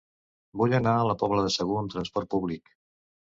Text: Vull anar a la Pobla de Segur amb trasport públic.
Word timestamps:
Vull 0.61 0.71
anar 0.77 0.93
a 1.01 1.03
la 1.07 1.15
Pobla 1.23 1.43
de 1.49 1.51
Segur 1.57 1.77
amb 1.83 1.93
trasport 1.97 2.31
públic. 2.33 2.75